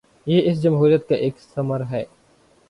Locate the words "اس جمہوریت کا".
0.49-1.15